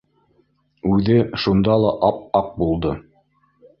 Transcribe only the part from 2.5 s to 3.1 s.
булды.